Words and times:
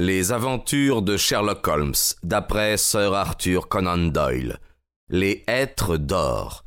Les 0.00 0.32
aventures 0.32 1.02
de 1.02 1.16
Sherlock 1.16 1.68
Holmes, 1.68 1.94
d'après 2.24 2.76
Sir 2.76 3.14
Arthur 3.14 3.68
Conan 3.68 4.08
Doyle. 4.08 4.58
Les 5.08 5.44
êtres 5.46 5.98
d'or. 5.98 6.64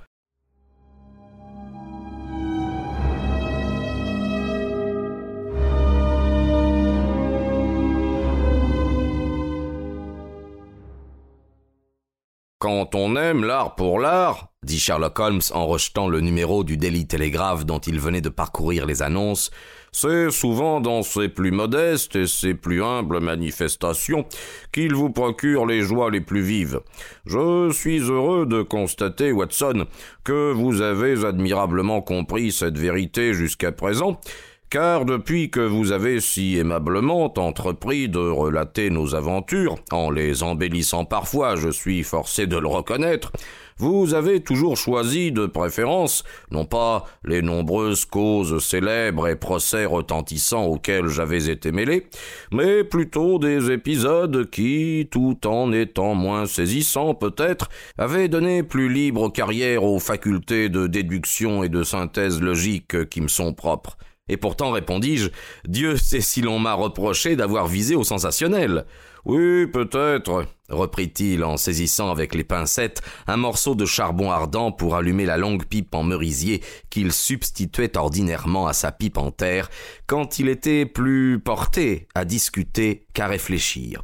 Quand 12.59 12.95
on 12.95 13.17
aime 13.17 13.43
l'art 13.43 13.75
pour 13.75 13.99
l'art, 13.99 14.53
dit 14.63 14.79
Sherlock 14.79 15.19
Holmes 15.19 15.41
en 15.51 15.67
rejetant 15.67 16.07
le 16.07 16.21
numéro 16.21 16.63
du 16.63 16.77
Daily 16.77 17.05
Telegraph 17.05 17.65
dont 17.65 17.79
il 17.79 17.99
venait 17.99 18.21
de 18.21 18.29
parcourir 18.29 18.85
les 18.85 19.01
annonces, 19.01 19.51
c'est 19.99 20.29
souvent 20.29 20.79
dans 20.79 21.01
ses 21.01 21.27
plus 21.27 21.49
modestes 21.49 22.15
et 22.15 22.27
ses 22.27 22.53
plus 22.53 22.83
humbles 22.83 23.19
manifestations 23.19 24.25
qu'il 24.71 24.93
vous 24.93 25.09
procure 25.09 25.65
les 25.65 25.81
joies 25.81 26.11
les 26.11 26.21
plus 26.21 26.43
vives. 26.43 26.81
Je 27.25 27.71
suis 27.71 27.97
heureux 27.97 28.45
de 28.45 28.61
constater, 28.61 29.31
Watson, 29.31 29.85
que 30.23 30.51
vous 30.51 30.81
avez 30.81 31.25
admirablement 31.25 32.01
compris 32.01 32.51
cette 32.51 32.77
vérité 32.77 33.33
jusqu'à 33.33 33.71
présent, 33.71 34.21
car 34.69 35.03
depuis 35.03 35.49
que 35.49 35.61
vous 35.61 35.91
avez 35.91 36.19
si 36.19 36.59
aimablement 36.59 37.33
entrepris 37.39 38.07
de 38.07 38.19
relater 38.19 38.91
nos 38.91 39.15
aventures, 39.15 39.77
en 39.91 40.11
les 40.11 40.43
embellissant 40.43 41.05
parfois, 41.05 41.55
je 41.55 41.69
suis 41.69 42.03
forcé 42.03 42.45
de 42.45 42.57
le 42.57 42.67
reconnaître, 42.67 43.31
vous 43.79 44.13
avez 44.13 44.41
toujours 44.41 44.77
choisi 44.77 45.31
de 45.31 45.45
préférence, 45.45 46.23
non 46.51 46.65
pas 46.65 47.05
les 47.23 47.41
nombreuses 47.41 48.05
causes 48.05 48.63
célèbres 48.63 49.27
et 49.27 49.35
procès 49.35 49.85
retentissants 49.85 50.65
auxquels 50.65 51.07
j'avais 51.07 51.49
été 51.49 51.71
mêlé, 51.71 52.07
mais 52.51 52.83
plutôt 52.83 53.39
des 53.39 53.71
épisodes 53.71 54.49
qui, 54.49 55.07
tout 55.11 55.45
en 55.45 55.71
étant 55.71 56.15
moins 56.15 56.45
saisissants 56.45 57.13
peut-être, 57.13 57.69
avaient 57.97 58.29
donné 58.29 58.63
plus 58.63 58.91
libre 58.91 59.31
carrière 59.31 59.83
aux 59.83 59.99
facultés 59.99 60.69
de 60.69 60.87
déduction 60.87 61.63
et 61.63 61.69
de 61.69 61.83
synthèse 61.83 62.41
logique 62.41 63.09
qui 63.09 63.21
me 63.21 63.27
sont 63.27 63.53
propres. 63.53 63.97
Et 64.29 64.37
pourtant, 64.37 64.71
répondis-je, 64.71 65.29
Dieu 65.67 65.95
sait 65.95 66.21
si 66.21 66.41
l'on 66.41 66.59
m'a 66.59 66.73
reproché 66.73 67.35
d'avoir 67.35 67.67
visé 67.67 67.95
au 67.95 68.03
sensationnel. 68.03 68.85
Oui, 69.27 69.67
peut-être, 69.67 70.45
reprit-il 70.69 71.43
en 71.43 71.57
saisissant 71.57 72.09
avec 72.09 72.33
les 72.33 72.45
pincettes 72.45 73.01
un 73.27 73.35
morceau 73.35 73.75
de 73.75 73.83
charbon 73.83 74.31
ardent 74.31 74.71
pour 74.71 74.95
allumer 74.95 75.25
la 75.25 75.35
longue 75.35 75.65
pipe 75.65 75.93
en 75.93 76.03
merisier 76.03 76.61
qu'il 76.89 77.11
substituait 77.11 77.97
ordinairement 77.97 78.67
à 78.67 78.73
sa 78.73 78.93
pipe 78.93 79.17
en 79.17 79.31
terre 79.31 79.69
quand 80.05 80.39
il 80.39 80.47
était 80.47 80.85
plus 80.85 81.41
porté 81.41 82.07
à 82.15 82.23
discuter 82.23 83.05
qu'à 83.13 83.27
réfléchir. 83.27 84.01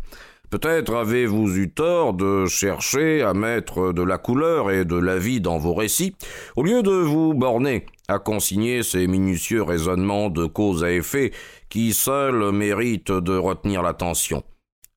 Peut-être 0.49 0.93
avez-vous 0.93 1.55
eu 1.55 1.71
tort 1.71 2.13
de 2.13 2.45
chercher 2.45 3.21
à 3.21 3.33
mettre 3.33 3.93
de 3.93 4.03
la 4.03 4.17
couleur 4.17 4.71
et 4.71 4.83
de 4.83 4.97
la 4.97 5.17
vie 5.17 5.39
dans 5.39 5.57
vos 5.57 5.73
récits, 5.73 6.17
au 6.57 6.63
lieu 6.63 6.83
de 6.83 6.91
vous 6.91 7.33
borner 7.33 7.85
à 8.09 8.19
consigner 8.19 8.83
ces 8.83 9.07
minutieux 9.07 9.63
raisonnements 9.63 10.29
de 10.29 10.45
cause 10.47 10.83
à 10.83 10.91
effet 10.91 11.31
qui 11.69 11.93
seuls 11.93 12.51
méritent 12.51 13.13
de 13.13 13.37
retenir 13.37 13.83
l'attention. 13.83 14.43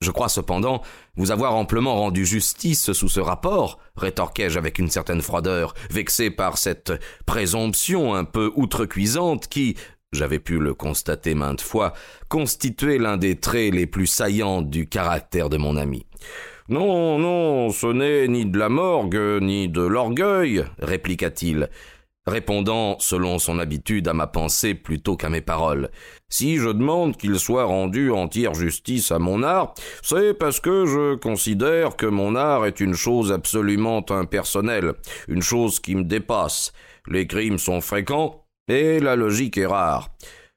Je 0.01 0.11
crois 0.11 0.29
cependant 0.29 0.83
vous 1.17 1.31
avoir 1.31 1.55
amplement 1.55 1.97
rendu 1.97 2.27
justice 2.27 2.93
sous 2.93 3.09
ce 3.09 3.21
rapport, 3.21 3.79
rétorquai-je 3.97 4.59
avec 4.59 4.79
une 4.79 4.91
certaine 4.91 5.23
froideur, 5.23 5.73
vexé 5.91 6.31
par 6.31 6.59
cette 6.59 6.93
présomption 7.25 8.15
un 8.15 8.25
peu 8.25 8.53
outrecuisante 8.57 9.49
qui, 9.49 9.77
j'avais 10.13 10.39
pu 10.39 10.59
le 10.59 10.75
constater 10.75 11.35
maintes 11.35 11.63
fois, 11.63 11.95
constituait 12.29 12.99
l'un 12.99 13.17
des 13.17 13.41
traits 13.41 13.73
les 13.75 13.87
plus 13.87 14.07
saillants 14.07 14.61
du 14.61 14.87
caractère 14.87 15.49
de 15.49 15.57
mon 15.57 15.77
ami. 15.77 16.05
Non, 16.69 17.19
non, 17.19 17.71
ce 17.71 17.87
n'est 17.87 18.29
ni 18.29 18.45
de 18.45 18.59
la 18.59 18.69
morgue, 18.69 19.41
ni 19.41 19.69
de 19.69 19.83
l'orgueil, 19.83 20.65
répliqua-t-il, 20.79 21.71
répondant 22.27 22.97
selon 22.99 23.39
son 23.39 23.59
habitude 23.59 24.09
à 24.09 24.15
ma 24.15 24.27
pensée 24.27 24.75
plutôt 24.75 25.17
qu'à 25.17 25.29
mes 25.29 25.41
paroles. 25.41 25.91
Si 26.29 26.57
je 26.57 26.69
demande 26.69 27.17
qu'il 27.17 27.39
soit 27.39 27.65
rendu 27.65 28.11
entière 28.11 28.55
justice 28.55 29.13
à 29.13 29.19
mon 29.19 29.43
art, 29.43 29.75
c'est 30.03 30.35
parce 30.35 30.61
que 30.61 30.87
je 30.87 31.15
considère 31.15 31.97
que 31.97 32.07
mon 32.07 32.35
art 32.35 32.67
est 32.67 32.81
une 32.81 32.95
chose 32.95 33.33
absolument 33.33 34.05
impersonnelle, 34.11 34.95
une 35.29 35.43
chose 35.43 35.81
qui 35.81 35.95
me 35.95 36.05
dépasse. 36.05 36.73
Les 37.07 37.27
crimes 37.27 37.59
sont 37.59 37.81
fréquents, 37.81 38.47
et 38.69 38.99
la 38.99 39.17
logique 39.17 39.59
est 39.59 39.67
rare. 39.67 40.11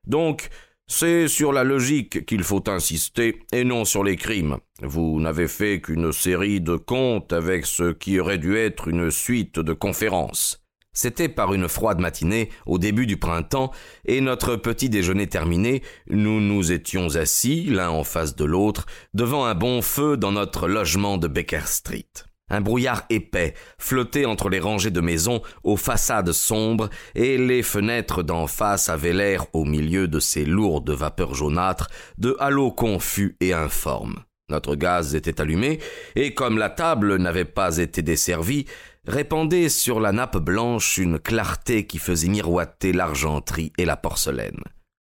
Donc, 0.07 0.49
c'est 0.87 1.27
sur 1.27 1.53
la 1.53 1.63
logique 1.63 2.25
qu'il 2.25 2.43
faut 2.43 2.67
insister 2.67 3.43
et 3.51 3.63
non 3.63 3.85
sur 3.85 4.03
les 4.03 4.15
crimes. 4.15 4.57
Vous 4.81 5.19
n'avez 5.19 5.47
fait 5.47 5.81
qu'une 5.81 6.11
série 6.11 6.61
de 6.61 6.77
contes 6.77 7.31
avec 7.31 7.67
ce 7.67 7.91
qui 7.91 8.19
aurait 8.19 8.39
dû 8.39 8.57
être 8.57 8.87
une 8.87 9.11
suite 9.11 9.59
de 9.59 9.73
conférences. 9.73 10.63
C'était 11.01 11.29
par 11.29 11.53
une 11.53 11.69
froide 11.69 11.99
matinée, 11.99 12.49
au 12.65 12.77
début 12.77 13.05
du 13.05 13.15
printemps, 13.15 13.71
et 14.05 14.19
notre 14.19 14.57
petit 14.57 14.89
déjeuner 14.89 15.27
terminé, 15.27 15.81
nous 16.09 16.41
nous 16.41 16.73
étions 16.73 17.15
assis, 17.15 17.63
l'un 17.63 17.89
en 17.89 18.03
face 18.03 18.35
de 18.35 18.43
l'autre, 18.43 18.85
devant 19.13 19.45
un 19.45 19.55
bon 19.55 19.81
feu 19.81 20.17
dans 20.17 20.33
notre 20.33 20.67
logement 20.67 21.17
de 21.17 21.29
Baker 21.29 21.67
Street. 21.67 22.09
Un 22.49 22.59
brouillard 22.59 23.03
épais 23.09 23.53
flottait 23.77 24.25
entre 24.25 24.49
les 24.49 24.59
rangées 24.59 24.91
de 24.91 24.99
maisons 24.99 25.41
aux 25.63 25.77
façades 25.77 26.33
sombres, 26.33 26.89
et 27.15 27.37
les 27.37 27.63
fenêtres 27.63 28.21
d'en 28.21 28.45
face 28.45 28.89
avaient 28.89 29.13
l'air, 29.13 29.45
au 29.53 29.63
milieu 29.63 30.09
de 30.09 30.19
ces 30.19 30.43
lourdes 30.43 30.89
vapeurs 30.89 31.33
jaunâtres, 31.33 31.87
de 32.17 32.35
halos 32.41 32.71
confus 32.71 33.37
et 33.39 33.53
informes. 33.53 34.25
Notre 34.49 34.75
gaz 34.75 35.15
était 35.15 35.41
allumé, 35.41 35.79
et 36.15 36.33
comme 36.33 36.57
la 36.57 36.69
table 36.69 37.17
n'avait 37.17 37.45
pas 37.45 37.77
été 37.77 38.01
desservie, 38.01 38.65
répandait 39.07 39.69
sur 39.69 39.99
la 39.99 40.11
nappe 40.11 40.37
blanche 40.37 40.97
une 40.97 41.19
clarté 41.19 41.85
qui 41.85 41.97
faisait 41.97 42.29
miroiter 42.29 42.91
l'argenterie 42.91 43.71
et 43.77 43.85
la 43.85 43.97
porcelaine. 43.97 44.61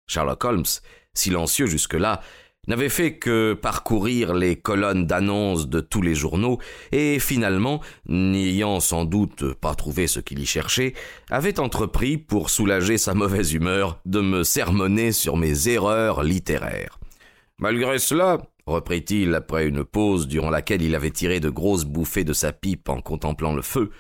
Sherlock 0.08 0.44
Holmes, 0.44 0.66
silencieux 1.14 1.68
jusque-là, 1.68 2.22
n'avait 2.68 2.90
fait 2.90 3.18
que 3.18 3.54
parcourir 3.54 4.36
les 4.36 4.56
colonnes 4.56 5.08
d'annonces 5.08 5.68
de 5.68 5.80
tous 5.80 6.02
les 6.02 6.14
journaux, 6.14 6.60
et 6.92 7.20
finalement, 7.20 7.82
n'ayant 8.08 8.80
sans 8.80 9.06
doute 9.06 9.54
pas 9.56 9.74
trouvé 9.74 10.08
ce 10.08 10.20
qu'il 10.20 10.40
y 10.40 10.46
cherchait, 10.46 10.94
avait 11.30 11.60
entrepris, 11.60 12.18
pour 12.18 12.50
soulager 12.50 12.98
sa 12.98 13.14
mauvaise 13.14 13.54
humeur, 13.54 14.00
de 14.06 14.22
me 14.22 14.44
sermonner 14.44 15.12
sur 15.12 15.38
mes 15.38 15.70
erreurs 15.70 16.22
littéraires. 16.22 17.00
Malgré 17.58 17.98
cela, 17.98 18.38
reprit-il 18.66 19.36
après 19.36 19.68
une 19.68 19.84
pause 19.84 20.28
durant 20.28 20.50
laquelle 20.50 20.82
il 20.82 20.96
avait 20.96 21.12
tiré 21.12 21.40
de 21.40 21.50
grosses 21.50 21.86
bouffées 21.86 22.24
de 22.24 22.34
sa 22.34 22.52
pipe 22.52 22.90
en 22.90 23.02
contemplant 23.02 23.54
le 23.54 23.62
feu, 23.62 23.92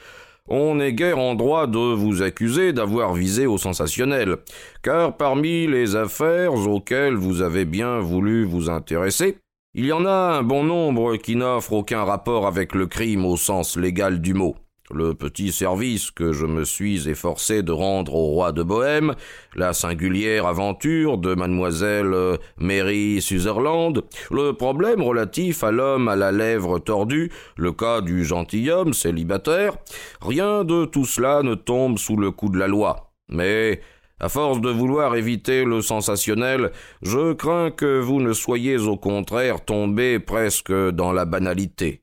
on 0.47 0.75
n'est 0.75 0.93
guère 0.93 1.19
en 1.19 1.35
droit 1.35 1.67
de 1.67 1.77
vous 1.77 2.21
accuser 2.21 2.73
d'avoir 2.73 3.13
visé 3.13 3.45
au 3.45 3.57
sensationnel, 3.57 4.37
car 4.81 5.15
parmi 5.15 5.67
les 5.67 5.95
affaires 5.95 6.53
auxquelles 6.53 7.15
vous 7.15 7.41
avez 7.41 7.65
bien 7.65 7.99
voulu 7.99 8.43
vous 8.43 8.69
intéresser, 8.69 9.37
il 9.73 9.85
y 9.85 9.93
en 9.93 10.05
a 10.05 10.11
un 10.11 10.43
bon 10.43 10.63
nombre 10.63 11.15
qui 11.15 11.35
n'offrent 11.35 11.73
aucun 11.73 12.03
rapport 12.03 12.45
avec 12.45 12.75
le 12.75 12.87
crime 12.87 13.25
au 13.25 13.37
sens 13.37 13.77
légal 13.77 14.19
du 14.19 14.33
mot 14.33 14.55
le 14.93 15.13
petit 15.13 15.51
service 15.51 16.11
que 16.11 16.31
je 16.31 16.45
me 16.45 16.63
suis 16.63 17.09
efforcé 17.09 17.63
de 17.63 17.71
rendre 17.71 18.15
au 18.15 18.27
roi 18.27 18.51
de 18.51 18.63
Bohême, 18.63 19.15
la 19.55 19.73
singulière 19.73 20.45
aventure 20.45 21.17
de 21.17 21.35
mademoiselle 21.35 22.13
euh, 22.13 22.37
Mary 22.57 23.21
Sutherland, 23.21 24.03
le 24.31 24.53
problème 24.53 25.01
relatif 25.01 25.63
à 25.63 25.71
l'homme 25.71 26.07
à 26.07 26.15
la 26.15 26.31
lèvre 26.31 26.79
tordue, 26.79 27.31
le 27.57 27.71
cas 27.71 28.01
du 28.01 28.23
gentilhomme 28.23 28.93
célibataire, 28.93 29.77
rien 30.21 30.63
de 30.63 30.85
tout 30.85 31.05
cela 31.05 31.43
ne 31.43 31.55
tombe 31.55 31.97
sous 31.97 32.17
le 32.17 32.31
coup 32.31 32.49
de 32.49 32.59
la 32.59 32.67
loi. 32.67 33.11
Mais, 33.29 33.81
à 34.19 34.29
force 34.29 34.61
de 34.61 34.69
vouloir 34.69 35.15
éviter 35.15 35.63
le 35.63 35.81
sensationnel, 35.81 36.71
je 37.01 37.33
crains 37.33 37.71
que 37.71 37.99
vous 37.99 38.21
ne 38.21 38.33
soyez 38.33 38.77
au 38.77 38.97
contraire 38.97 39.65
tombé 39.65 40.19
presque 40.19 40.71
dans 40.71 41.11
la 41.11 41.25
banalité. 41.25 42.00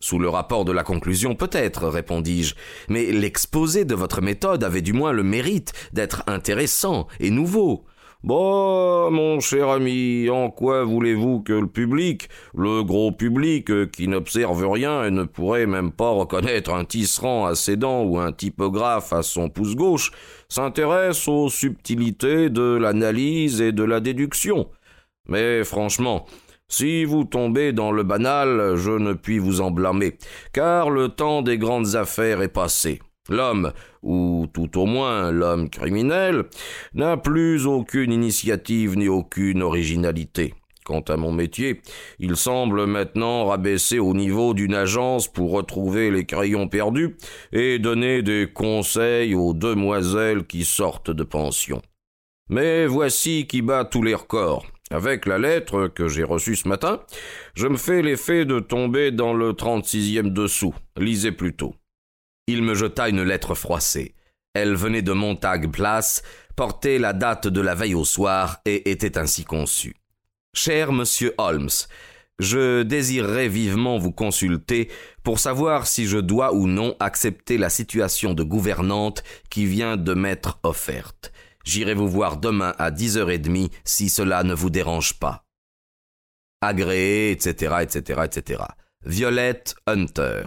Sous 0.00 0.18
le 0.18 0.28
rapport 0.28 0.64
de 0.64 0.72
la 0.72 0.84
conclusion, 0.84 1.34
peut-être, 1.34 1.88
répondis-je, 1.88 2.54
mais 2.88 3.10
l'exposé 3.10 3.84
de 3.84 3.96
votre 3.96 4.22
méthode 4.22 4.62
avait 4.62 4.82
du 4.82 4.92
moins 4.92 5.12
le 5.12 5.24
mérite 5.24 5.72
d'être 5.92 6.22
intéressant 6.28 7.08
et 7.18 7.30
nouveau. 7.30 7.84
Bah, 8.24 9.10
mon 9.10 9.38
cher 9.38 9.68
ami, 9.68 10.28
en 10.28 10.50
quoi 10.50 10.84
voulez-vous 10.84 11.40
que 11.40 11.52
le 11.52 11.68
public, 11.68 12.28
le 12.52 12.82
gros 12.82 13.12
public 13.12 13.90
qui 13.92 14.08
n'observe 14.08 14.68
rien 14.68 15.04
et 15.04 15.10
ne 15.10 15.22
pourrait 15.22 15.66
même 15.66 15.92
pas 15.92 16.10
reconnaître 16.10 16.72
un 16.72 16.84
tisserand 16.84 17.46
à 17.46 17.54
ses 17.54 17.76
dents 17.76 18.02
ou 18.02 18.18
un 18.18 18.32
typographe 18.32 19.12
à 19.12 19.22
son 19.22 19.50
pouce 19.50 19.76
gauche, 19.76 20.10
s'intéresse 20.48 21.28
aux 21.28 21.48
subtilités 21.48 22.50
de 22.50 22.76
l'analyse 22.76 23.60
et 23.60 23.70
de 23.70 23.84
la 23.84 24.00
déduction? 24.00 24.68
Mais 25.28 25.62
franchement, 25.62 26.26
si 26.68 27.04
vous 27.04 27.24
tombez 27.24 27.72
dans 27.72 27.92
le 27.92 28.02
banal, 28.02 28.76
je 28.76 28.90
ne 28.90 29.14
puis 29.14 29.38
vous 29.38 29.60
en 29.60 29.70
blâmer, 29.70 30.18
car 30.52 30.90
le 30.90 31.08
temps 31.08 31.42
des 31.42 31.58
grandes 31.58 31.96
affaires 31.96 32.42
est 32.42 32.48
passé. 32.52 33.00
L'homme, 33.28 33.72
ou 34.02 34.46
tout 34.52 34.78
au 34.78 34.86
moins 34.86 35.30
l'homme 35.30 35.68
criminel, 35.68 36.44
n'a 36.94 37.16
plus 37.16 37.66
aucune 37.66 38.12
initiative 38.12 38.96
ni 38.96 39.08
aucune 39.08 39.62
originalité. 39.62 40.54
quant 40.84 41.00
à 41.00 41.18
mon 41.18 41.32
métier. 41.32 41.82
Il 42.18 42.34
semble 42.34 42.86
maintenant 42.86 43.44
rabaisser 43.44 43.98
au 43.98 44.14
niveau 44.14 44.54
d'une 44.54 44.74
agence 44.74 45.28
pour 45.28 45.52
retrouver 45.52 46.10
les 46.10 46.24
crayons 46.24 46.66
perdus 46.66 47.18
et 47.52 47.78
donner 47.78 48.22
des 48.22 48.48
conseils 48.50 49.34
aux 49.34 49.52
demoiselles 49.52 50.46
qui 50.46 50.64
sortent 50.64 51.10
de 51.10 51.24
pension. 51.24 51.82
Mais 52.48 52.86
voici 52.86 53.46
qui 53.46 53.60
bat 53.60 53.84
tous 53.84 54.02
les 54.02 54.14
records. 54.14 54.64
Avec 54.90 55.26
la 55.26 55.38
lettre 55.38 55.88
que 55.88 56.08
j'ai 56.08 56.24
reçue 56.24 56.56
ce 56.56 56.66
matin, 56.66 57.00
je 57.54 57.66
me 57.66 57.76
fais 57.76 58.00
l'effet 58.00 58.44
de 58.44 58.58
tomber 58.58 59.10
dans 59.10 59.34
le 59.34 59.52
trente-sixième 59.52 60.30
dessous. 60.30 60.74
Lisez 60.96 61.32
plutôt. 61.32 61.74
Il 62.46 62.62
me 62.62 62.74
jeta 62.74 63.08
une 63.10 63.22
lettre 63.22 63.54
froissée. 63.54 64.14
Elle 64.54 64.74
venait 64.74 65.02
de 65.02 65.12
Montague 65.12 65.70
Place, 65.70 66.22
portait 66.56 66.98
la 66.98 67.12
date 67.12 67.48
de 67.48 67.60
la 67.60 67.74
veille 67.74 67.94
au 67.94 68.06
soir 68.06 68.60
et 68.64 68.90
était 68.90 69.18
ainsi 69.18 69.44
conçue. 69.44 69.94
Cher 70.54 70.92
monsieur 70.92 71.34
Holmes, 71.36 71.68
je 72.38 72.82
désirerais 72.82 73.48
vivement 73.48 73.98
vous 73.98 74.12
consulter 74.12 74.88
pour 75.22 75.38
savoir 75.38 75.86
si 75.86 76.06
je 76.06 76.18
dois 76.18 76.54
ou 76.54 76.66
non 76.66 76.96
accepter 76.98 77.58
la 77.58 77.68
situation 77.68 78.32
de 78.32 78.42
gouvernante 78.42 79.22
qui 79.50 79.66
vient 79.66 79.96
de 79.96 80.14
m'être 80.14 80.58
offerte. 80.62 81.32
J'irai 81.64 81.94
vous 81.94 82.08
voir 82.08 82.38
demain 82.38 82.74
à 82.78 82.90
dix 82.90 83.18
heures 83.18 83.30
et 83.30 83.38
demie 83.38 83.70
si 83.84 84.08
cela 84.08 84.42
ne 84.42 84.54
vous 84.54 84.70
dérange 84.70 85.18
pas. 85.18 85.44
Agréé, 86.60 87.30
etc., 87.30 87.76
etc., 87.82 88.22
etc. 88.24 88.62
Violette 89.04 89.76
Hunter. 89.86 90.44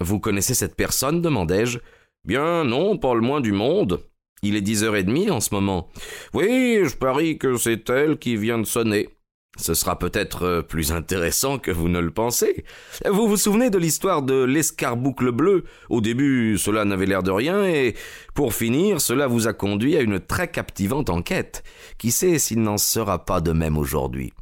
Vous 0.00 0.20
connaissez 0.20 0.54
cette 0.54 0.76
personne 0.76 1.22
demandai-je? 1.22 1.78
Bien 2.24 2.64
non, 2.64 2.98
pas 2.98 3.14
le 3.14 3.20
moins 3.20 3.40
du 3.40 3.52
monde. 3.52 4.04
Il 4.42 4.54
est 4.56 4.60
dix 4.60 4.84
heures 4.84 4.96
et 4.96 5.02
demie 5.02 5.30
en 5.30 5.40
ce 5.40 5.54
moment. 5.54 5.88
Oui, 6.32 6.80
je 6.84 6.96
parie 6.96 7.38
que 7.38 7.56
c'est 7.56 7.88
elle 7.90 8.18
qui 8.18 8.36
vient 8.36 8.58
de 8.58 8.64
sonner. 8.64 9.17
Ce 9.58 9.74
sera 9.74 9.98
peut-être 9.98 10.44
euh, 10.44 10.62
plus 10.62 10.92
intéressant 10.92 11.58
que 11.58 11.70
vous 11.70 11.88
ne 11.88 11.98
le 11.98 12.12
pensez. 12.12 12.64
Vous 13.04 13.28
vous 13.28 13.36
souvenez 13.36 13.70
de 13.70 13.78
l'histoire 13.78 14.22
de 14.22 14.44
l'escarboucle 14.44 15.32
bleu? 15.32 15.64
Au 15.90 16.00
début, 16.00 16.56
cela 16.58 16.84
n'avait 16.84 17.06
l'air 17.06 17.22
de 17.22 17.32
rien, 17.32 17.64
et 17.64 17.94
pour 18.34 18.54
finir, 18.54 19.00
cela 19.00 19.26
vous 19.26 19.48
a 19.48 19.52
conduit 19.52 19.96
à 19.96 20.00
une 20.00 20.20
très 20.20 20.48
captivante 20.48 21.10
enquête. 21.10 21.64
Qui 21.98 22.12
sait 22.12 22.38
s'il 22.38 22.62
n'en 22.62 22.78
sera 22.78 23.24
pas 23.24 23.40
de 23.40 23.52
même 23.52 23.76
aujourd'hui? 23.76 24.32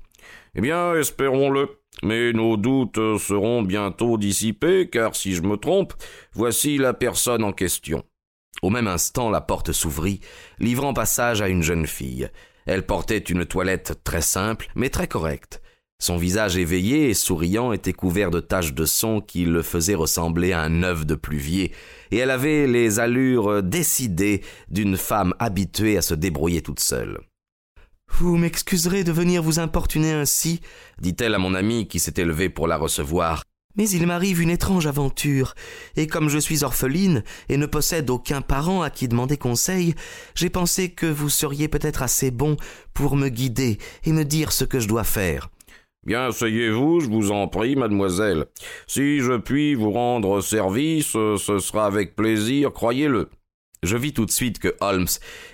Eh 0.54 0.60
bien, 0.60 0.94
espérons-le. 0.94 1.68
Mais 2.02 2.34
nos 2.34 2.58
doutes 2.58 3.18
seront 3.18 3.62
bientôt 3.62 4.18
dissipés, 4.18 4.90
car 4.90 5.16
si 5.16 5.34
je 5.34 5.40
me 5.40 5.56
trompe, 5.56 5.94
voici 6.34 6.76
la 6.76 6.92
personne 6.92 7.42
en 7.42 7.52
question. 7.52 8.04
Au 8.62 8.68
même 8.68 8.86
instant, 8.86 9.30
la 9.30 9.40
porte 9.40 9.72
s'ouvrit, 9.72 10.20
livrant 10.58 10.92
passage 10.92 11.40
à 11.40 11.48
une 11.48 11.62
jeune 11.62 11.86
fille. 11.86 12.28
Elle 12.66 12.84
portait 12.84 13.18
une 13.18 13.46
toilette 13.46 14.00
très 14.04 14.20
simple, 14.20 14.68
mais 14.74 14.90
très 14.90 15.08
correcte. 15.08 15.62
Son 15.98 16.18
visage 16.18 16.58
éveillé 16.58 17.08
et 17.08 17.14
souriant 17.14 17.72
était 17.72 17.94
couvert 17.94 18.30
de 18.30 18.40
taches 18.40 18.74
de 18.74 18.84
son 18.84 19.22
qui 19.22 19.46
le 19.46 19.62
faisaient 19.62 19.94
ressembler 19.94 20.52
à 20.52 20.60
un 20.60 20.82
œuf 20.82 21.06
de 21.06 21.14
pluvier, 21.14 21.72
et 22.10 22.18
elle 22.18 22.30
avait 22.30 22.66
les 22.66 23.00
allures 23.00 23.62
décidées 23.62 24.42
d'une 24.68 24.98
femme 24.98 25.32
habituée 25.38 25.96
à 25.96 26.02
se 26.02 26.12
débrouiller 26.12 26.60
toute 26.60 26.80
seule. 26.80 27.20
Vous 28.12 28.36
m'excuserez 28.36 29.04
de 29.04 29.12
venir 29.12 29.42
vous 29.42 29.58
importuner 29.58 30.12
ainsi, 30.12 30.60
dit-elle 31.00 31.34
à 31.34 31.38
mon 31.38 31.54
ami 31.54 31.88
qui 31.88 31.98
s'était 31.98 32.24
levé 32.24 32.50
pour 32.50 32.66
la 32.66 32.76
recevoir. 32.76 33.42
Mais 33.76 33.88
il 33.88 34.06
m'arrive 34.06 34.40
une 34.40 34.50
étrange 34.50 34.86
aventure, 34.86 35.54
et 35.96 36.06
comme 36.06 36.28
je 36.28 36.38
suis 36.38 36.64
orpheline 36.64 37.22
et 37.48 37.56
ne 37.56 37.66
possède 37.66 38.08
aucun 38.10 38.40
parent 38.40 38.82
à 38.82 38.90
qui 38.90 39.08
demander 39.08 39.36
conseil, 39.36 39.94
j'ai 40.34 40.50
pensé 40.50 40.90
que 40.90 41.06
vous 41.06 41.28
seriez 41.28 41.68
peut-être 41.68 42.02
assez 42.02 42.30
bon 42.30 42.56
pour 42.94 43.16
me 43.16 43.28
guider 43.28 43.78
et 44.04 44.12
me 44.12 44.24
dire 44.24 44.52
ce 44.52 44.64
que 44.64 44.80
je 44.80 44.88
dois 44.88 45.04
faire. 45.04 45.50
Bien, 46.06 46.28
asseyez-vous, 46.28 47.00
je 47.00 47.08
vous 47.08 47.32
en 47.32 47.48
prie, 47.48 47.74
mademoiselle. 47.74 48.46
Si 48.86 49.18
je 49.18 49.36
puis 49.36 49.74
vous 49.74 49.90
rendre 49.90 50.40
service, 50.40 51.08
ce 51.08 51.58
sera 51.58 51.86
avec 51.86 52.14
plaisir, 52.14 52.72
croyez-le. 52.72 53.28
Je 53.82 53.96
vis 53.96 54.12
tout 54.12 54.24
de 54.24 54.30
suite 54.30 54.58
que 54.58 54.74
Holmes 54.80 55.06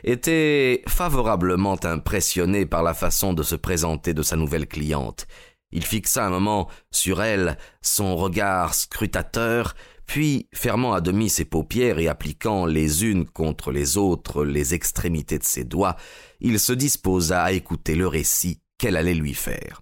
était 0.05 0.83
favorablement 0.87 1.79
impressionné 1.85 2.67
par 2.67 2.83
la 2.83 2.95
façon 2.95 3.33
de 3.33 3.43
se 3.43 3.57
présenter 3.57 4.15
de 4.15 4.23
sa 4.23 4.37
nouvelle 4.37 4.67
cliente. 4.67 5.27
Il 5.73 5.85
fixa 5.85 6.27
un 6.27 6.31
moment 6.31 6.69
sur 6.91 7.23
elle 7.23 7.57
son 7.81 8.17
regard 8.17 8.75
scrutateur, 8.75 9.75
puis, 10.07 10.49
fermant 10.53 10.93
à 10.93 11.01
demi 11.01 11.31
ses 11.31 11.45
paupières 11.45 11.99
et 11.99 12.09
appliquant 12.09 12.67
les 12.67 13.05
unes 13.05 13.25
contre 13.25 13.73
les 13.73 13.97
autres 13.97 14.45
les 14.45 14.75
extrémités 14.75 15.39
de 15.39 15.45
ses 15.45 15.65
doigts, 15.65 15.97
il 16.41 16.61
se 16.61 16.73
disposa 16.73 17.43
à 17.43 17.53
écouter 17.53 17.95
le 17.95 18.07
récit 18.07 18.61
qu'elle 18.77 18.97
allait 18.97 19.15
lui 19.15 19.33
faire. 19.33 19.81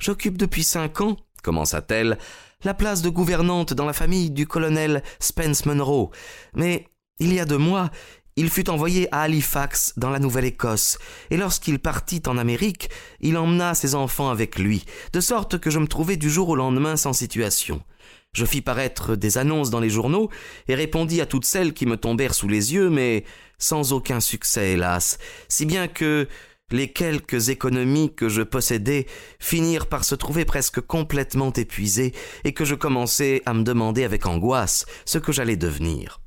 J'occupe 0.00 0.38
depuis 0.38 0.64
cinq 0.64 1.00
ans, 1.00 1.16
commença-t-elle, 1.42 2.18
la 2.64 2.74
place 2.74 3.02
de 3.02 3.10
gouvernante 3.10 3.74
dans 3.74 3.84
la 3.84 3.92
famille 3.92 4.30
du 4.30 4.46
colonel 4.46 5.02
Spence 5.20 5.66
Munro, 5.66 6.12
mais 6.54 6.88
il 7.18 7.34
y 7.34 7.40
a 7.40 7.44
deux 7.44 7.58
mois, 7.58 7.90
il 8.36 8.48
fut 8.48 8.70
envoyé 8.70 9.08
à 9.12 9.22
Halifax, 9.22 9.92
dans 9.96 10.10
la 10.10 10.18
Nouvelle-Écosse, 10.18 10.98
et 11.30 11.36
lorsqu'il 11.36 11.78
partit 11.78 12.22
en 12.26 12.38
Amérique, 12.38 12.88
il 13.20 13.36
emmena 13.36 13.74
ses 13.74 13.94
enfants 13.94 14.30
avec 14.30 14.58
lui, 14.58 14.84
de 15.12 15.20
sorte 15.20 15.58
que 15.58 15.70
je 15.70 15.78
me 15.78 15.86
trouvai 15.86 16.16
du 16.16 16.30
jour 16.30 16.48
au 16.48 16.56
lendemain 16.56 16.96
sans 16.96 17.12
situation. 17.12 17.82
Je 18.32 18.46
fis 18.46 18.62
paraître 18.62 19.14
des 19.14 19.36
annonces 19.36 19.68
dans 19.68 19.80
les 19.80 19.90
journaux, 19.90 20.30
et 20.66 20.74
répondis 20.74 21.20
à 21.20 21.26
toutes 21.26 21.44
celles 21.44 21.74
qui 21.74 21.84
me 21.84 21.98
tombèrent 21.98 22.34
sous 22.34 22.48
les 22.48 22.72
yeux, 22.72 22.88
mais 22.88 23.24
sans 23.58 23.92
aucun 23.92 24.20
succès, 24.20 24.72
hélas, 24.72 25.18
si 25.48 25.66
bien 25.66 25.86
que 25.86 26.26
les 26.70 26.90
quelques 26.90 27.50
économies 27.50 28.14
que 28.14 28.30
je 28.30 28.40
possédais 28.40 29.06
finirent 29.38 29.88
par 29.88 30.04
se 30.04 30.14
trouver 30.14 30.46
presque 30.46 30.80
complètement 30.80 31.52
épuisées, 31.52 32.14
et 32.44 32.54
que 32.54 32.64
je 32.64 32.74
commençai 32.74 33.42
à 33.44 33.52
me 33.52 33.62
demander 33.62 34.04
avec 34.04 34.24
angoisse 34.24 34.86
ce 35.04 35.18
que 35.18 35.32
j'allais 35.32 35.56
devenir. 35.56 36.21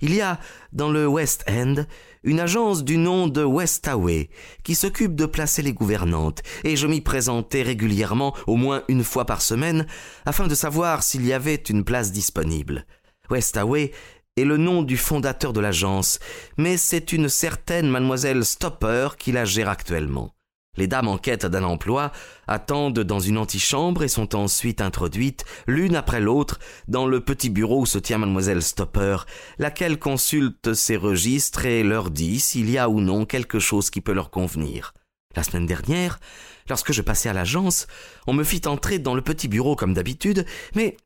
Il 0.00 0.14
y 0.14 0.20
a, 0.20 0.38
dans 0.72 0.90
le 0.90 1.06
West 1.06 1.44
End, 1.48 1.84
une 2.22 2.40
agence 2.40 2.84
du 2.84 2.98
nom 2.98 3.26
de 3.26 3.44
Westaway 3.44 4.30
qui 4.64 4.74
s'occupe 4.74 5.14
de 5.14 5.26
placer 5.26 5.62
les 5.62 5.72
gouvernantes, 5.72 6.42
et 6.64 6.76
je 6.76 6.86
m'y 6.86 7.00
présentais 7.00 7.62
régulièrement, 7.62 8.34
au 8.46 8.56
moins 8.56 8.82
une 8.88 9.04
fois 9.04 9.24
par 9.24 9.42
semaine, 9.42 9.86
afin 10.26 10.46
de 10.46 10.54
savoir 10.54 11.02
s'il 11.02 11.26
y 11.26 11.32
avait 11.32 11.54
une 11.54 11.84
place 11.84 12.12
disponible. 12.12 12.86
Westaway 13.30 13.92
est 14.36 14.44
le 14.44 14.56
nom 14.56 14.82
du 14.82 14.96
fondateur 14.96 15.52
de 15.52 15.60
l'agence, 15.60 16.18
mais 16.56 16.76
c'est 16.76 17.12
une 17.12 17.28
certaine 17.28 17.88
mademoiselle 17.88 18.44
Stopper 18.44 19.10
qui 19.18 19.32
la 19.32 19.44
gère 19.44 19.68
actuellement. 19.68 20.32
Les 20.78 20.86
dames 20.86 21.08
en 21.08 21.18
quête 21.18 21.44
d'un 21.44 21.64
emploi 21.64 22.12
attendent 22.46 23.00
dans 23.00 23.18
une 23.18 23.36
antichambre 23.36 24.04
et 24.04 24.08
sont 24.08 24.36
ensuite 24.36 24.80
introduites, 24.80 25.44
l'une 25.66 25.96
après 25.96 26.20
l'autre, 26.20 26.60
dans 26.86 27.04
le 27.04 27.18
petit 27.18 27.50
bureau 27.50 27.80
où 27.80 27.86
se 27.86 27.98
tient 27.98 28.18
mademoiselle 28.18 28.62
Stopper, 28.62 29.16
laquelle 29.58 29.98
consulte 29.98 30.74
ses 30.74 30.96
registres 30.96 31.66
et 31.66 31.82
leur 31.82 32.10
dit 32.10 32.38
s'il 32.38 32.70
y 32.70 32.78
a 32.78 32.88
ou 32.88 33.00
non 33.00 33.26
quelque 33.26 33.58
chose 33.58 33.90
qui 33.90 34.00
peut 34.00 34.12
leur 34.12 34.30
convenir. 34.30 34.94
La 35.34 35.42
semaine 35.42 35.66
dernière, 35.66 36.20
lorsque 36.68 36.92
je 36.92 37.02
passais 37.02 37.28
à 37.28 37.32
l'agence, 37.32 37.88
on 38.28 38.32
me 38.32 38.44
fit 38.44 38.62
entrer 38.66 39.00
dans 39.00 39.16
le 39.16 39.22
petit 39.22 39.48
bureau 39.48 39.74
comme 39.74 39.94
d'habitude, 39.94 40.46
mais 40.76 40.96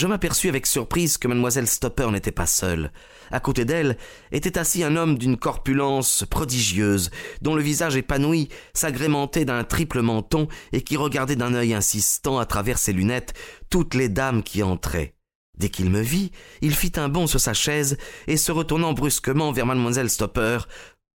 je 0.00 0.06
m'aperçus 0.06 0.48
avec 0.48 0.66
surprise 0.66 1.18
que 1.18 1.28
mademoiselle 1.28 1.66
Stopper 1.66 2.10
n'était 2.10 2.32
pas 2.32 2.46
seule. 2.46 2.90
À 3.30 3.38
côté 3.38 3.66
d'elle 3.66 3.98
était 4.32 4.58
assis 4.58 4.82
un 4.82 4.96
homme 4.96 5.18
d'une 5.18 5.36
corpulence 5.36 6.24
prodigieuse, 6.30 7.10
dont 7.42 7.54
le 7.54 7.60
visage 7.60 7.96
épanoui 7.96 8.48
s'agrémentait 8.72 9.44
d'un 9.44 9.62
triple 9.62 10.00
menton 10.00 10.48
et 10.72 10.80
qui 10.80 10.96
regardait 10.96 11.36
d'un 11.36 11.52
œil 11.52 11.74
insistant 11.74 12.38
à 12.38 12.46
travers 12.46 12.78
ses 12.78 12.94
lunettes 12.94 13.34
toutes 13.68 13.94
les 13.94 14.08
dames 14.08 14.42
qui 14.42 14.62
entraient. 14.62 15.14
Dès 15.58 15.68
qu'il 15.68 15.90
me 15.90 16.00
vit, 16.00 16.32
il 16.62 16.74
fit 16.74 16.92
un 16.96 17.10
bond 17.10 17.26
sur 17.26 17.40
sa 17.40 17.52
chaise 17.52 17.98
et 18.26 18.38
se 18.38 18.52
retournant 18.52 18.94
brusquement 18.94 19.52
vers 19.52 19.66
mademoiselle 19.66 20.08
Stopper. 20.08 20.60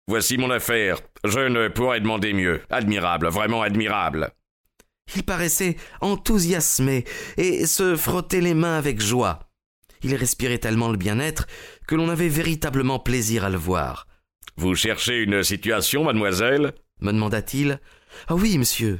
Voici 0.08 0.38
mon 0.38 0.51
affaire. 0.51 1.00
Je 1.24 1.39
ne 1.39 1.70
pourrais 1.70 2.01
demander 2.01 2.34
mieux. 2.34 2.62
Admirable, 2.70 3.29
vraiment 3.29 3.63
admirable. 3.63 4.32
Il 5.16 5.24
paraissait 5.24 5.78
enthousiasmé 6.02 7.06
et 7.38 7.66
se 7.68 7.96
frottait 7.96 8.42
les 8.42 8.54
mains 8.54 8.78
avec 8.78 9.00
joie. 9.02 9.40
Il 10.04 10.16
respirait 10.16 10.58
tellement 10.58 10.90
le 10.90 10.98
bien-être 10.98 11.48
que 11.88 11.96
l'on 11.96 12.10
avait 12.10 12.30
véritablement 12.30 13.00
plaisir 13.00 13.44
à 13.46 13.50
le 13.50 13.58
voir. 13.58 14.08
Vous 14.58 14.76
cherchez 14.76 15.22
une 15.22 15.44
situation, 15.44 16.04
mademoiselle? 16.04 16.74
me 17.02 17.12
demanda-t-il. 17.12 17.80
Ah 18.28 18.36
oui, 18.36 18.58
monsieur. 18.58 19.00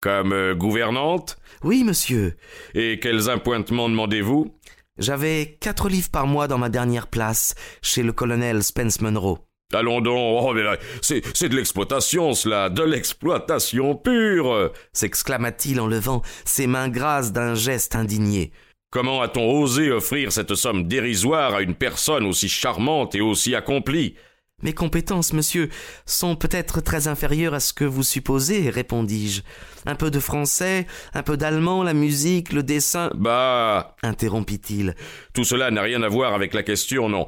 Comme 0.00 0.32
euh, 0.32 0.54
gouvernante? 0.54 1.38
Oui, 1.62 1.84
monsieur. 1.84 2.36
Et 2.74 2.98
quels 3.00 3.30
appointements 3.30 3.88
demandez-vous? 3.88 4.54
J'avais 4.98 5.56
quatre 5.60 5.88
livres 5.88 6.10
par 6.10 6.26
mois 6.26 6.48
dans 6.48 6.58
ma 6.58 6.68
dernière 6.68 7.06
place, 7.06 7.54
chez 7.80 8.02
le 8.02 8.12
colonel 8.12 8.62
Spence 8.62 9.00
Munro. 9.00 9.38
Allons 9.74 10.00
donc, 10.00 10.42
oh, 10.42 10.54
c'est, 11.00 11.48
de 11.48 11.56
l'exploitation, 11.56 12.34
cela, 12.34 12.68
de 12.68 12.82
l'exploitation 12.82 13.94
pure 13.96 14.70
s'exclama-t-il 14.92 15.80
en 15.80 15.86
levant 15.86 16.22
ses 16.44 16.66
mains 16.66 16.88
grasses 16.88 17.32
d'un 17.32 17.54
geste 17.54 17.94
indigné. 17.94 18.52
Comment 18.90 19.22
a-t-on 19.22 19.60
osé 19.60 19.90
offrir 19.90 20.32
cette 20.32 20.54
somme 20.54 20.86
dérisoire 20.86 21.54
à 21.54 21.62
une 21.62 21.74
personne 21.74 22.26
aussi 22.26 22.48
charmante 22.50 23.14
et 23.14 23.22
aussi 23.22 23.54
accomplie? 23.54 24.16
Mes 24.62 24.72
compétences, 24.72 25.32
monsieur, 25.32 25.68
sont 26.06 26.36
peut-être 26.36 26.80
très 26.80 27.08
inférieures 27.08 27.54
à 27.54 27.60
ce 27.60 27.72
que 27.72 27.84
vous 27.84 28.02
supposez, 28.02 28.70
répondis-je. 28.70 29.42
Un 29.84 29.96
peu 29.96 30.10
de 30.10 30.20
français, 30.20 30.86
un 31.14 31.24
peu 31.24 31.36
d'allemand, 31.36 31.82
la 31.82 31.94
musique, 31.94 32.52
le 32.52 32.62
dessin. 32.62 33.10
Bah. 33.14 33.96
interrompit-il. 34.04 34.94
Tout 35.34 35.42
cela 35.42 35.72
n'a 35.72 35.82
rien 35.82 36.02
à 36.02 36.08
voir 36.08 36.34
avec 36.34 36.54
la 36.54 36.62
question, 36.62 37.08
non. 37.08 37.26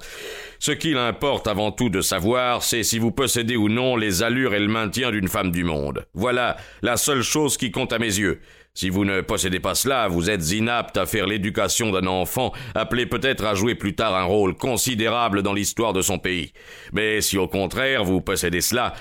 Ce 0.61 0.71
qu'il 0.71 0.97
importe 0.97 1.49
avant 1.49 1.73
tout 1.73 1.89
de 1.89 2.01
savoir, 2.01 2.63
c'est 2.63 2.85
si 2.85 3.01
vous 3.01 3.11
possédez 3.11 3.57
ou 3.57 3.69
non 3.69 3.97
les 3.97 4.23
allures 4.23 4.55
et 4.55 4.61
le 4.61 4.69
maintien 4.69 5.11
d'une 5.11 5.29
femme 5.29 5.51
du 5.51 5.65
monde. 5.65 6.07
Voilà 6.15 6.57
la 6.83 6.97
seule 6.97 7.23
chose 7.23 7.57
qui 7.57 7.73
compte 7.73 7.93
à 7.93 7.99
mes 7.99 8.07
yeux. 8.19 8.41
Si 8.77 8.91
vous 8.91 9.05
ne 9.05 9.21
possédez 9.21 9.61
pas 9.61 9.77
cela, 9.77 10.09
vous 10.09 10.31
êtes 10.31 10.51
inapte 10.51 10.97
à 10.97 11.07
faire 11.07 11.27
l'éducation 11.27 11.93
d'un 11.93 12.09
enfant, 12.09 12.53
appelé 12.75 13.07
peut-être 13.07 13.45
à 13.45 13.55
jouer 13.55 13.77
plus 13.77 13.95
tard 13.95 14.17
un 14.17 14.25
rôle 14.25 14.57
considérable 14.57 15.43
dans 15.43 15.53
l'histoire 15.53 15.93
de 15.93 16.03
son 16.03 16.19
pays. 16.19 16.53
Mais 16.93 17.21
si 17.21 17.39
au 17.39 17.47
contraire 17.47 18.03
vous 18.03 18.21
possédez 18.21 18.61
cela, 18.61 18.93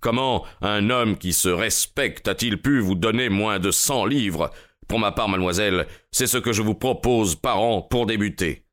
comment 0.00 0.44
un 0.60 0.90
homme 0.90 1.16
qui 1.16 1.32
se 1.32 1.48
respecte 1.48 2.28
a-t-il 2.28 2.60
pu 2.60 2.80
vous 2.80 2.94
donner 2.94 3.30
moins 3.30 3.58
de 3.58 3.70
cent 3.70 4.04
livres? 4.04 4.50
Pour 4.86 4.98
ma 4.98 5.12
part, 5.12 5.30
mademoiselle, 5.30 5.86
c'est 6.10 6.26
ce 6.26 6.36
que 6.36 6.52
je 6.52 6.60
vous 6.60 6.74
propose 6.74 7.34
par 7.34 7.60
an 7.60 7.80
pour 7.80 8.04
débuter. 8.04 8.64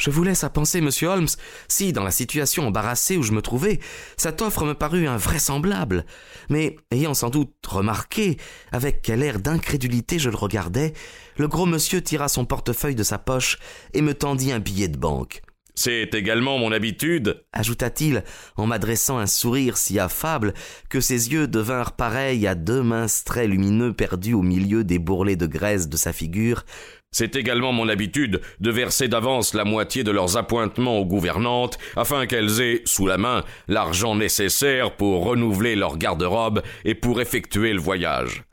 Je 0.00 0.08
vous 0.08 0.24
laisse 0.24 0.44
à 0.44 0.48
penser, 0.48 0.80
monsieur 0.80 1.08
Holmes, 1.08 1.28
si, 1.68 1.92
dans 1.92 2.02
la 2.02 2.10
situation 2.10 2.66
embarrassée 2.66 3.18
où 3.18 3.22
je 3.22 3.32
me 3.32 3.42
trouvais, 3.42 3.80
cette 4.16 4.40
offre 4.40 4.64
me 4.64 4.72
parut 4.72 5.06
invraisemblable. 5.06 6.06
Mais, 6.48 6.76
ayant 6.90 7.12
sans 7.12 7.28
doute 7.28 7.52
remarqué 7.66 8.38
avec 8.72 9.02
quel 9.02 9.22
air 9.22 9.40
d'incrédulité 9.40 10.18
je 10.18 10.30
le 10.30 10.36
regardais, 10.36 10.94
le 11.36 11.48
gros 11.48 11.66
monsieur 11.66 12.00
tira 12.00 12.28
son 12.28 12.46
portefeuille 12.46 12.94
de 12.94 13.02
sa 13.02 13.18
poche 13.18 13.58
et 13.92 14.00
me 14.00 14.14
tendit 14.14 14.52
un 14.52 14.58
billet 14.58 14.88
de 14.88 14.96
banque. 14.96 15.42
C'est 15.74 16.14
également 16.14 16.58
mon 16.58 16.72
habitude, 16.72 17.42
ajouta-t-il 17.52 18.24
en 18.56 18.66
m'adressant 18.66 19.18
un 19.18 19.26
sourire 19.26 19.76
si 19.76 19.98
affable 19.98 20.52
que 20.88 21.00
ses 21.00 21.32
yeux 21.32 21.46
devinrent 21.46 21.92
pareils 21.92 22.46
à 22.46 22.54
deux 22.54 22.82
minces 22.82 23.24
traits 23.24 23.48
lumineux 23.48 23.92
perdus 23.92 24.34
au 24.34 24.42
milieu 24.42 24.82
des 24.82 24.98
bourrelets 24.98 25.36
de 25.36 25.46
graisse 25.46 25.88
de 25.88 25.96
sa 25.96 26.12
figure. 26.12 26.64
C'est 27.12 27.34
également 27.34 27.72
mon 27.72 27.88
habitude 27.88 28.40
de 28.60 28.70
verser 28.70 29.08
d'avance 29.08 29.52
la 29.52 29.64
moitié 29.64 30.04
de 30.04 30.12
leurs 30.12 30.36
appointements 30.36 30.98
aux 30.98 31.04
gouvernantes 31.04 31.76
afin 31.96 32.26
qu'elles 32.26 32.60
aient 32.60 32.82
sous 32.84 33.06
la 33.06 33.18
main 33.18 33.44
l'argent 33.66 34.14
nécessaire 34.14 34.96
pour 34.96 35.24
renouveler 35.24 35.74
leur 35.74 35.98
garde-robe 35.98 36.62
et 36.84 36.94
pour 36.94 37.20
effectuer 37.20 37.72
le 37.72 37.80
voyage. 37.80 38.44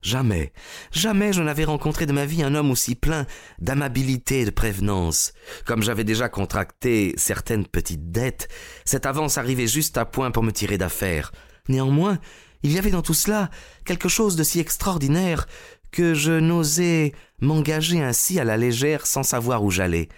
Jamais, 0.00 0.52
jamais 0.90 1.34
je 1.34 1.42
n'avais 1.42 1.64
rencontré 1.64 2.06
de 2.06 2.12
ma 2.12 2.24
vie 2.24 2.42
un 2.42 2.54
homme 2.54 2.70
aussi 2.70 2.94
plein 2.94 3.26
d'amabilité 3.58 4.40
et 4.40 4.44
de 4.46 4.50
prévenance. 4.50 5.32
Comme 5.66 5.82
j'avais 5.82 6.04
déjà 6.04 6.30
contracté 6.30 7.12
certaines 7.18 7.66
petites 7.66 8.10
dettes, 8.10 8.48
cette 8.86 9.06
avance 9.06 9.36
arrivait 9.36 9.66
juste 9.66 9.98
à 9.98 10.06
point 10.06 10.30
pour 10.30 10.44
me 10.44 10.52
tirer 10.52 10.78
d'affaire. 10.78 11.32
Néanmoins, 11.68 12.18
il 12.62 12.72
y 12.72 12.78
avait 12.78 12.90
dans 12.90 13.02
tout 13.02 13.14
cela 13.14 13.50
quelque 13.84 14.08
chose 14.08 14.36
de 14.36 14.42
si 14.42 14.60
extraordinaire 14.60 15.46
que 15.90 16.14
je 16.14 16.32
n'osais 16.32 17.12
m'engager 17.40 18.02
ainsi 18.02 18.38
à 18.38 18.44
la 18.44 18.56
légère 18.56 19.06
sans 19.06 19.22
savoir 19.22 19.62
où 19.64 19.70
j'allais. 19.70 20.08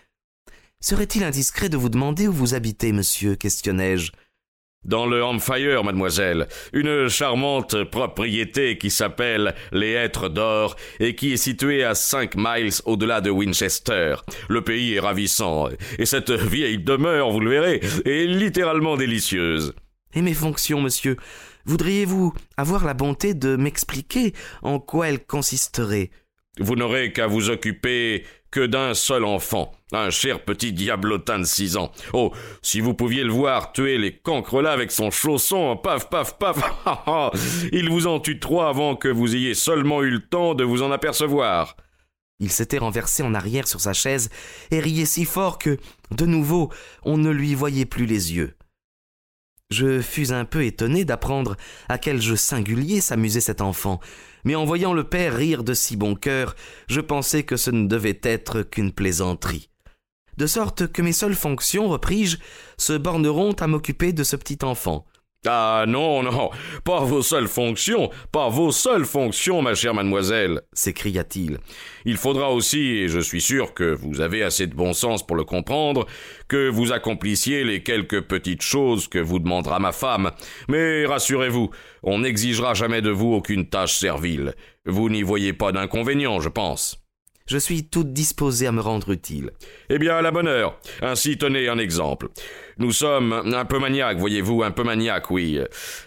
Serait-il 0.80 1.24
indiscret 1.24 1.68
de 1.68 1.76
vous 1.76 1.90
demander 1.90 2.26
où 2.26 2.32
vous 2.32 2.54
habitez, 2.54 2.92
monsieur 2.92 3.36
questionnai-je. 3.36 4.12
Dans 4.82 5.04
le 5.04 5.22
Hampfire, 5.22 5.84
mademoiselle, 5.84 6.48
une 6.72 7.08
charmante 7.08 7.84
propriété 7.84 8.78
qui 8.78 8.88
s'appelle 8.88 9.54
les 9.72 9.90
Hêtres 9.90 10.30
d'Or 10.30 10.74
et 11.00 11.14
qui 11.14 11.34
est 11.34 11.36
située 11.36 11.84
à 11.84 11.94
cinq 11.94 12.34
miles 12.34 12.72
au-delà 12.86 13.20
de 13.20 13.28
Winchester. 13.28 14.14
Le 14.48 14.62
pays 14.62 14.94
est 14.94 15.00
ravissant, 15.00 15.68
et 15.98 16.06
cette 16.06 16.30
vieille 16.30 16.78
demeure, 16.78 17.30
vous 17.30 17.40
le 17.40 17.50
verrez, 17.50 17.80
est 18.06 18.24
littéralement 18.24 18.96
délicieuse. 18.96 19.74
Et 20.14 20.22
mes 20.22 20.32
fonctions, 20.32 20.80
monsieur, 20.80 21.18
voudriez-vous 21.70 22.32
avoir 22.56 22.84
la 22.84 22.94
bonté 22.94 23.32
de 23.32 23.54
m'expliquer 23.54 24.34
en 24.62 24.80
quoi 24.80 25.08
elles 25.08 25.24
consisteraient 25.24 26.10
Vous 26.58 26.74
n'aurez 26.74 27.12
qu'à 27.12 27.28
vous 27.28 27.48
occuper 27.48 28.24
que 28.50 28.66
d'un 28.66 28.94
seul 28.94 29.24
enfant, 29.24 29.70
un 29.92 30.10
cher 30.10 30.44
petit 30.44 30.72
diablotin 30.72 31.38
de 31.38 31.44
six 31.44 31.76
ans. 31.76 31.92
Oh, 32.12 32.32
si 32.60 32.80
vous 32.80 32.94
pouviez 32.94 33.22
le 33.22 33.30
voir 33.30 33.70
tuer 33.70 33.98
les 33.98 34.16
cancres 34.16 34.60
là 34.60 34.72
avec 34.72 34.90
son 34.90 35.12
chausson, 35.12 35.76
paf, 35.76 36.10
paf, 36.10 36.36
paf, 36.38 36.58
il 37.72 37.88
vous 37.88 38.08
en 38.08 38.18
tue 38.18 38.40
trois 38.40 38.68
avant 38.68 38.96
que 38.96 39.06
vous 39.06 39.36
ayez 39.36 39.54
seulement 39.54 40.02
eu 40.02 40.10
le 40.10 40.26
temps 40.26 40.54
de 40.56 40.64
vous 40.64 40.82
en 40.82 40.90
apercevoir. 40.90 41.76
Il 42.40 42.50
s'était 42.50 42.78
renversé 42.78 43.22
en 43.22 43.32
arrière 43.32 43.68
sur 43.68 43.80
sa 43.80 43.92
chaise 43.92 44.28
et 44.72 44.80
riait 44.80 45.04
si 45.04 45.24
fort 45.24 45.58
que, 45.58 45.78
de 46.10 46.26
nouveau, 46.26 46.72
on 47.04 47.16
ne 47.16 47.30
lui 47.30 47.54
voyait 47.54 47.86
plus 47.86 48.06
les 48.06 48.34
yeux. 48.34 48.56
Je 49.70 50.00
fus 50.00 50.32
un 50.32 50.44
peu 50.44 50.64
étonné 50.64 51.04
d'apprendre 51.04 51.56
à 51.88 51.96
quel 51.96 52.20
jeu 52.20 52.34
singulier 52.34 53.00
s'amusait 53.00 53.40
cet 53.40 53.60
enfant, 53.60 54.00
mais 54.44 54.56
en 54.56 54.64
voyant 54.64 54.92
le 54.92 55.04
père 55.04 55.36
rire 55.36 55.62
de 55.62 55.74
si 55.74 55.96
bon 55.96 56.16
cœur, 56.16 56.56
je 56.88 57.00
pensai 57.00 57.44
que 57.44 57.56
ce 57.56 57.70
ne 57.70 57.86
devait 57.86 58.20
être 58.24 58.62
qu'une 58.62 58.90
plaisanterie. 58.90 59.70
De 60.36 60.46
sorte 60.46 60.90
que 60.90 61.02
mes 61.02 61.12
seules 61.12 61.36
fonctions, 61.36 61.88
repris-je, 61.88 62.38
se 62.78 62.94
borneront 62.94 63.52
à 63.52 63.66
m'occuper 63.68 64.12
de 64.12 64.24
ce 64.24 64.36
petit 64.36 64.64
enfant. 64.64 65.04
Ah 65.46 65.86
non, 65.88 66.22
non, 66.22 66.50
pas 66.84 67.00
vos 67.00 67.22
seules 67.22 67.48
fonctions, 67.48 68.10
pas 68.30 68.50
vos 68.50 68.72
seules 68.72 69.06
fonctions, 69.06 69.62
ma 69.62 69.74
chère 69.74 69.94
mademoiselle, 69.94 70.60
s'écria-t-il. 70.74 71.56
Il 72.04 72.18
faudra 72.18 72.50
aussi, 72.50 72.80
et 72.80 73.08
je 73.08 73.20
suis 73.20 73.40
sûr 73.40 73.72
que 73.72 73.94
vous 73.94 74.20
avez 74.20 74.42
assez 74.42 74.66
de 74.66 74.74
bon 74.74 74.92
sens 74.92 75.26
pour 75.26 75.36
le 75.36 75.44
comprendre, 75.44 76.04
que 76.46 76.68
vous 76.68 76.92
accomplissiez 76.92 77.64
les 77.64 77.82
quelques 77.82 78.20
petites 78.20 78.60
choses 78.60 79.08
que 79.08 79.18
vous 79.18 79.38
demandera 79.38 79.78
ma 79.78 79.92
femme. 79.92 80.30
Mais 80.68 81.06
rassurez-vous, 81.06 81.70
on 82.02 82.18
n'exigera 82.18 82.74
jamais 82.74 83.00
de 83.00 83.10
vous 83.10 83.32
aucune 83.32 83.66
tâche 83.66 83.94
servile. 83.94 84.52
Vous 84.84 85.08
n'y 85.08 85.22
voyez 85.22 85.54
pas 85.54 85.72
d'inconvénient, 85.72 86.40
je 86.40 86.50
pense. 86.50 86.99
Je 87.50 87.58
suis 87.58 87.82
toute 87.82 88.12
disposée 88.12 88.68
à 88.68 88.72
me 88.72 88.80
rendre 88.80 89.10
utile. 89.10 89.50
Eh 89.88 89.98
bien, 89.98 90.14
à 90.14 90.22
la 90.22 90.30
bonne 90.30 90.46
heure. 90.46 90.78
Ainsi, 91.02 91.36
tenez 91.36 91.68
un 91.68 91.78
exemple. 91.78 92.28
Nous 92.78 92.92
sommes 92.92 93.32
un 93.32 93.64
peu 93.64 93.80
maniaques, 93.80 94.18
voyez-vous, 94.18 94.62
un 94.62 94.70
peu 94.70 94.84
maniaques, 94.84 95.32
oui. 95.32 95.58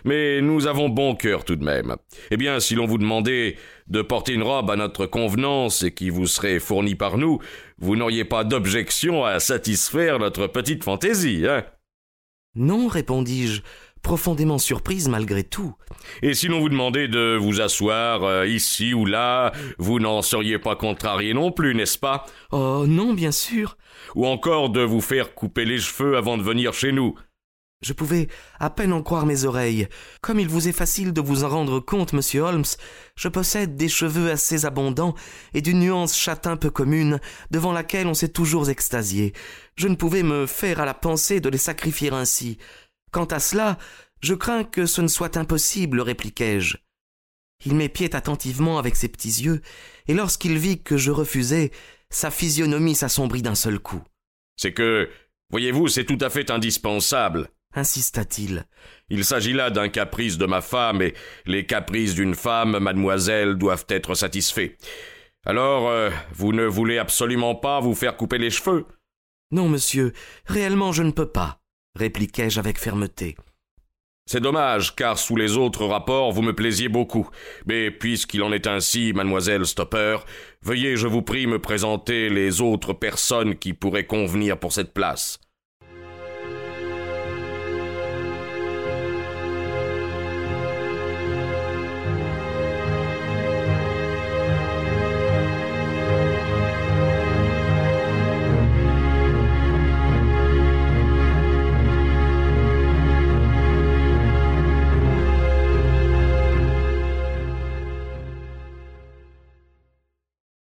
Mais 0.05 0.39
nous 0.39 0.67
avons 0.67 0.87
bon 0.87 1.15
cœur 1.15 1.43
tout 1.43 1.57
de 1.57 1.65
même. 1.65 1.97
Eh 2.31 2.37
bien, 2.37 2.61
si 2.61 2.75
l'on 2.75 2.85
vous 2.85 2.97
demandait 2.97 3.57
de 3.87 4.01
porter 4.01 4.31
une 4.31 4.43
robe 4.43 4.71
à 4.71 4.77
notre 4.77 5.05
convenance 5.05 5.83
et 5.83 5.91
qui 5.91 6.09
vous 6.09 6.27
serait 6.27 6.61
fournie 6.61 6.95
par 6.95 7.17
nous, 7.17 7.39
vous 7.77 7.97
n'auriez 7.97 8.23
pas 8.23 8.45
d'objection 8.45 9.25
à 9.25 9.41
satisfaire 9.41 10.19
notre 10.19 10.47
petite 10.47 10.85
fantaisie, 10.85 11.45
hein? 11.45 11.65
Non, 12.55 12.87
répondis-je 12.87 13.63
profondément 14.03 14.59
surprise 14.59 15.07
malgré 15.07 15.43
tout. 15.43 15.73
Et 16.21 16.35
si 16.35 16.47
l'on 16.47 16.59
vous 16.59 16.69
demandait 16.69 17.07
de 17.07 17.35
vous 17.35 17.61
asseoir 17.61 18.23
euh, 18.23 18.45
ici 18.45 18.93
ou 18.93 19.05
là, 19.05 19.51
vous 19.79 19.99
n'en 19.99 20.21
seriez 20.21 20.59
pas 20.59 20.75
contrarié 20.75 21.33
non 21.33 21.51
plus, 21.51 21.73
n'est-ce 21.73 21.97
pas? 21.97 22.25
Oh 22.51 22.85
non, 22.87 23.13
bien 23.13 23.31
sûr. 23.31 23.77
Ou 24.15 24.27
encore 24.27 24.69
de 24.69 24.81
vous 24.81 25.01
faire 25.01 25.33
couper 25.33 25.65
les 25.65 25.79
cheveux 25.79 26.17
avant 26.17 26.37
de 26.37 26.43
venir 26.43 26.73
chez 26.73 26.91
nous. 26.91 27.15
Je 27.83 27.91
pouvais 27.91 28.29
à 28.59 28.69
peine 28.69 28.93
en 28.93 29.03
croire 29.03 29.25
mes 29.25 29.43
oreilles. 29.43 29.87
Comme 30.21 30.39
il 30.39 30.47
vous 30.47 30.69
est 30.69 30.73
facile 30.73 31.11
de 31.11 31.19
vous 31.19 31.43
en 31.43 31.49
rendre 31.49 31.81
compte, 31.81 32.13
monsieur 32.13 32.41
Holmes, 32.41 32.63
je 33.15 33.27
possède 33.27 33.75
des 33.75 33.89
cheveux 33.89 34.31
assez 34.31 34.65
abondants 34.65 35.15
et 35.53 35.61
d'une 35.61 35.79
nuance 35.79 36.17
châtain 36.17 36.55
peu 36.55 36.69
commune, 36.69 37.19
devant 37.51 37.73
laquelle 37.73 38.07
on 38.07 38.13
s'est 38.13 38.29
toujours 38.29 38.69
extasié. 38.69 39.33
Je 39.75 39.89
ne 39.89 39.95
pouvais 39.95 40.23
me 40.23 40.45
faire 40.45 40.79
à 40.79 40.85
la 40.85 40.93
pensée 40.93 41.41
de 41.41 41.49
les 41.49 41.57
sacrifier 41.57 42.13
ainsi. 42.13 42.57
Quant 43.13 43.25
à 43.25 43.39
cela, 43.39 43.77
je 44.21 44.33
crains 44.33 44.63
que 44.63 44.87
ce 44.87 44.99
ne 44.99 45.07
soit 45.07 45.37
impossible, 45.37 46.01
répliquai-je. 46.01 46.77
Il 47.63 47.75
m'épiait 47.75 48.15
attentivement 48.15 48.79
avec 48.79 48.95
ses 48.95 49.07
petits 49.07 49.43
yeux, 49.43 49.61
et 50.07 50.15
lorsqu'il 50.15 50.57
vit 50.57 50.81
que 50.81 50.97
je 50.97 51.11
refusais, 51.11 51.71
sa 52.09 52.31
physionomie 52.31 52.95
s'assombrit 52.95 53.43
d'un 53.43 53.53
seul 53.53 53.77
coup. 53.77 54.01
C'est 54.57 54.73
que, 54.73 55.09
voyez-vous, 55.51 55.89
c'est 55.89 56.05
tout 56.05 56.17
à 56.21 56.31
fait 56.31 56.49
indispensable, 56.49 57.49
insista-t-il. 57.75 58.65
Il 59.09 59.23
s'agit 59.23 59.53
là 59.53 59.69
d'un 59.69 59.89
caprice 59.89 60.39
de 60.39 60.47
ma 60.47 60.61
femme, 60.61 61.03
et 61.03 61.13
les 61.45 61.67
caprices 61.67 62.15
d'une 62.15 62.35
femme, 62.35 62.79
mademoiselle, 62.79 63.55
doivent 63.55 63.85
être 63.89 64.15
satisfaits. 64.15 64.71
Alors, 65.45 65.87
euh, 65.87 66.09
vous 66.33 66.51
ne 66.51 66.65
voulez 66.65 66.97
absolument 66.97 67.53
pas 67.53 67.79
vous 67.79 67.93
faire 67.93 68.17
couper 68.17 68.39
les 68.39 68.49
cheveux? 68.49 68.87
Non, 69.51 69.69
monsieur, 69.69 70.13
réellement 70.45 70.91
je 70.91 71.03
ne 71.03 71.11
peux 71.11 71.29
pas 71.29 71.62
répliquai-je 71.95 72.59
avec 72.59 72.77
fermeté. 72.77 73.35
C'est 74.25 74.39
dommage, 74.39 74.95
car 74.95 75.19
sous 75.19 75.35
les 75.35 75.57
autres 75.57 75.85
rapports 75.85 76.31
vous 76.31 76.41
me 76.41 76.53
plaisiez 76.53 76.87
beaucoup. 76.87 77.27
Mais 77.65 77.91
puisqu'il 77.91 78.41
en 78.41 78.53
est 78.53 78.67
ainsi, 78.67 79.11
mademoiselle 79.13 79.65
Stopper, 79.65 80.17
veuillez, 80.61 80.95
je 80.95 81.07
vous 81.07 81.21
prie, 81.21 81.45
me 81.45 81.59
présenter 81.59 82.29
les 82.29 82.61
autres 82.61 82.93
personnes 82.93 83.55
qui 83.55 83.73
pourraient 83.73 84.05
convenir 84.05 84.57
pour 84.57 84.71
cette 84.71 84.93
place. 84.93 85.39